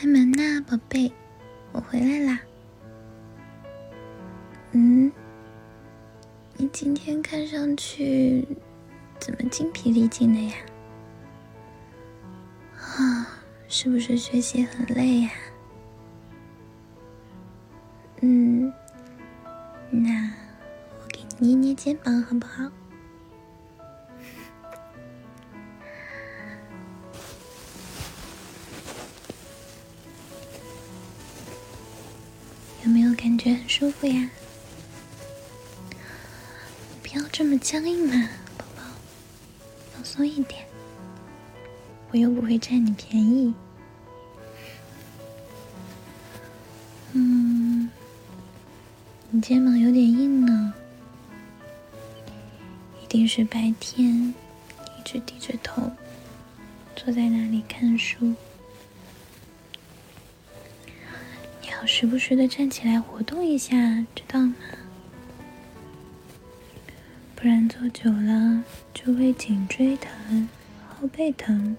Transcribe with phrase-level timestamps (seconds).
[0.00, 1.12] 开门呐，宝贝，
[1.72, 2.40] 我回来啦。
[4.72, 5.12] 嗯，
[6.56, 8.48] 你今天看上去
[9.18, 10.54] 怎么精疲力尽的呀？
[12.78, 13.28] 啊，
[13.68, 15.30] 是不是学习很累呀？
[18.22, 18.72] 嗯，
[19.90, 20.32] 那
[20.98, 22.72] 我给你捏捏肩膀好不好？
[33.22, 34.30] 感觉很舒服呀？
[37.02, 38.82] 不要这么僵硬嘛，宝宝，
[39.92, 40.64] 放松一点。
[42.10, 43.52] 我又不会占你便宜。
[47.12, 47.90] 嗯，
[49.30, 50.72] 你肩膀有点硬呢，
[53.02, 54.34] 一定是白天
[54.98, 55.92] 一直低着头
[56.96, 58.34] 坐在那里看书。
[61.80, 63.74] 要时不时的站起来活动一下，
[64.14, 64.54] 知道吗？
[67.34, 70.46] 不然坐久了就会颈椎疼、
[70.86, 71.74] 后背疼。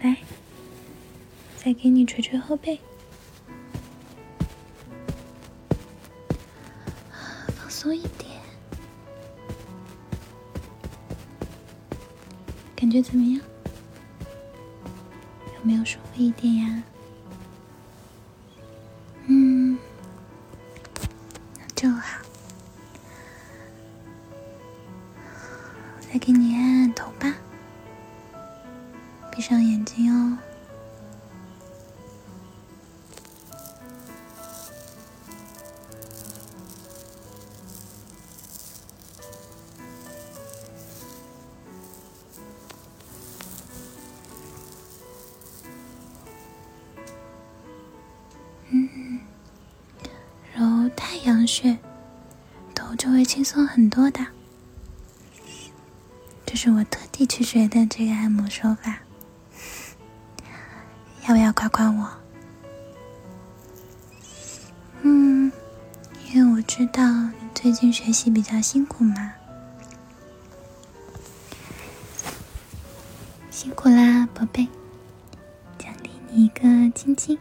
[0.00, 0.16] 来，
[1.58, 2.80] 再给你捶捶后背，
[7.54, 8.30] 放松一点，
[12.74, 13.42] 感觉怎么样？
[15.62, 16.82] 有没有舒服一点呀？
[19.26, 19.78] 嗯，
[21.56, 22.18] 那就好。
[26.00, 27.32] 再给你按按头吧，
[29.30, 30.21] 闭上眼睛哦。
[51.42, 51.76] 太阳穴，
[52.72, 54.24] 头就会轻松很多的。
[56.46, 59.00] 这是我特地去学的这个按摩手法，
[61.26, 62.08] 要不要夸夸我？
[65.00, 65.50] 嗯，
[66.32, 69.32] 因为我知道你最近学习比较辛苦嘛，
[73.50, 74.68] 辛苦啦，宝贝，
[75.76, 76.62] 奖励你一个
[76.94, 77.36] 亲亲。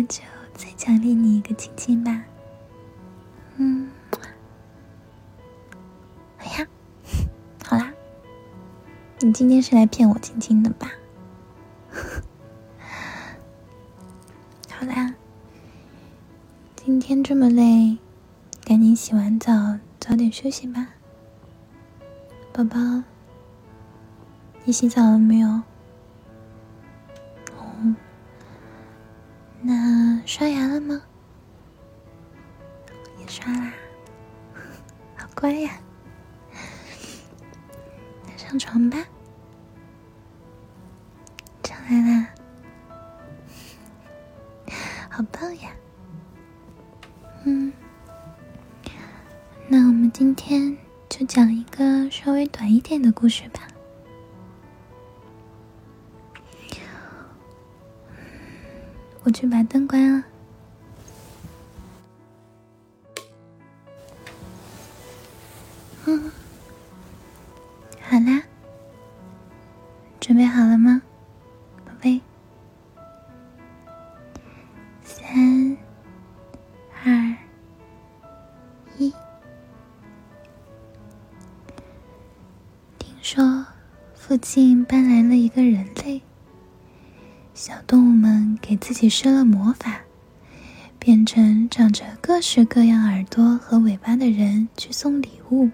[0.00, 0.22] 那就
[0.54, 2.24] 再奖励你一个亲亲吧。
[3.56, 3.90] 嗯，
[6.38, 6.66] 哎呀，
[7.66, 7.92] 好啦，
[9.18, 10.90] 你今天是来骗我亲亲的吧？
[14.72, 15.14] 好啦，
[16.74, 17.98] 今天这么累，
[18.64, 19.52] 赶紧洗完澡，
[19.98, 20.94] 早点休息吧。
[22.54, 22.78] 宝宝，
[24.64, 25.60] 你洗澡了没有？
[27.82, 27.94] 那
[30.32, 31.02] 刷牙了吗？
[33.18, 33.72] 也刷啦，
[35.18, 35.72] 好乖呀！
[38.24, 38.96] 那上床吧，
[41.64, 42.28] 上来啦，
[45.10, 45.72] 好棒呀！
[47.44, 47.72] 嗯，
[49.66, 53.66] 那我们今天就讲一个稍微短一点的故事吧。
[59.22, 60.24] 我去把灯关了。
[66.06, 66.30] 嗯，
[68.00, 68.42] 好啦，
[70.18, 71.02] 准备好了吗，
[71.84, 72.20] 宝贝？
[75.04, 75.76] 三、
[77.04, 77.36] 二、
[78.96, 79.12] 一。
[82.98, 83.66] 听说
[84.14, 86.22] 附近搬来了一个人类。
[87.60, 90.00] 小动物们给自己施了魔法，
[90.98, 95.68] 变成长着各式各样耳朵和尾巴的人去送礼物。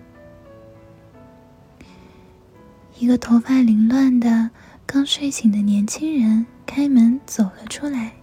[2.99, 4.51] 一个头发凌乱的
[4.85, 8.15] 刚睡醒的年轻人开门走了出来，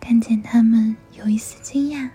[0.00, 2.08] 看见他们有一丝惊讶。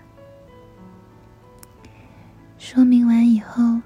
[2.58, 3.80] 说明完以后，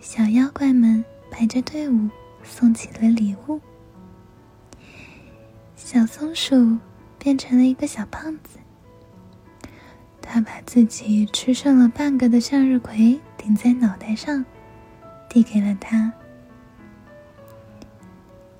[0.00, 2.08] 小妖怪们排着队伍
[2.42, 3.60] 送起了礼物。
[5.86, 6.76] 小松鼠
[7.16, 8.58] 变成了一个小胖子，
[10.20, 14.44] 它把自己吃剩了半个的向日葵顶在脑袋上，
[15.28, 16.12] 递给了他。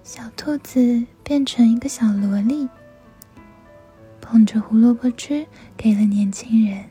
[0.05, 2.69] 小兔子变成一个小萝莉，
[4.21, 5.45] 捧着胡萝卜汁
[5.77, 6.85] 给了年轻人。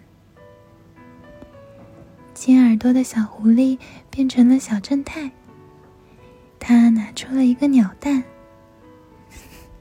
[2.34, 3.80] 尖耳朵的小狐狸
[4.10, 5.32] 变成了小正太，
[6.60, 8.22] 他拿出了一个鸟蛋，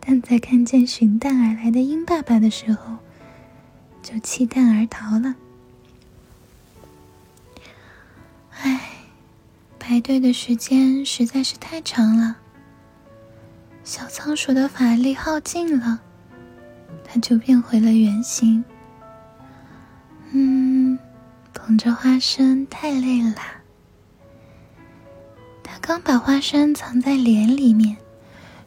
[0.07, 2.97] 但在看见寻蛋而来的鹰爸爸的时候，
[4.03, 5.35] 就弃蛋而逃了。
[8.51, 8.81] 唉，
[9.79, 12.37] 排队的时间实在是太长了。
[13.83, 16.01] 小仓鼠的法力耗尽了，
[17.05, 18.65] 它就变回了原形。
[20.33, 20.99] 嗯，
[21.53, 23.35] 捧着花生太累了。
[25.63, 27.97] 他刚把花生藏在脸里面，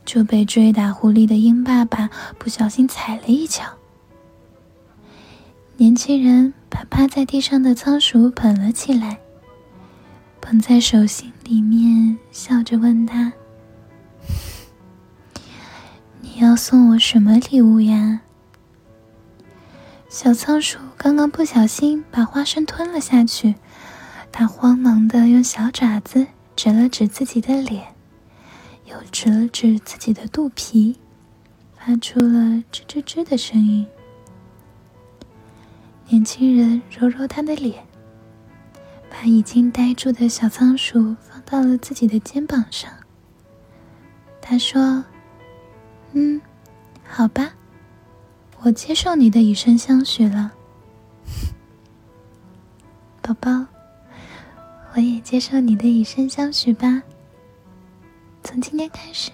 [0.07, 2.09] 就被追打狐狸的鹰爸爸
[2.39, 3.63] 不小心踩了一脚。
[5.75, 9.19] 年轻人把趴在地上的仓鼠捧了起来，
[10.39, 13.33] 捧在手心里面，笑着问他。
[16.21, 18.21] 你要送我什么礼物呀？
[20.07, 23.55] 小仓鼠刚刚不小心把花生吞了下去，
[24.31, 27.96] 它慌忙的用小爪子指了指自己的脸，
[28.87, 30.97] 又指了指自己的肚皮，
[31.77, 33.85] 发出了吱吱吱的声音。
[36.09, 37.85] 年轻人揉揉他的脸，
[39.09, 42.91] 把已经呆住的小仓鼠放到了自己的肩膀上。
[44.41, 45.03] 他说。
[46.13, 46.41] 嗯，
[47.05, 47.53] 好吧，
[48.61, 50.51] 我接受你的以身相许了，
[53.21, 53.65] 宝宝。
[54.95, 57.03] 我也接受你的以身相许吧。
[58.47, 59.29] 从今天开始，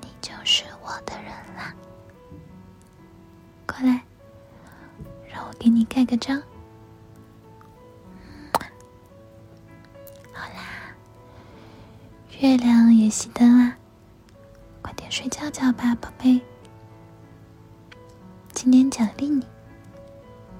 [0.00, 1.72] 你就是我的人啦。
[3.64, 4.02] 过来，
[5.32, 6.42] 让我给你盖个章。
[10.32, 10.92] 好啦，
[12.40, 13.76] 月亮也熄灯啦。
[14.82, 16.40] 快点睡觉觉吧，宝贝。
[18.52, 19.46] 今天奖励你，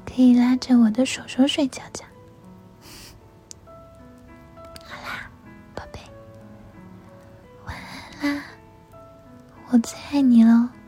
[0.06, 2.05] 可以拉着我的手手睡觉觉。
[9.72, 10.79] 我最爱你了。